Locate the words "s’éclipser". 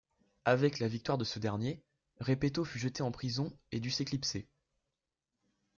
3.91-4.47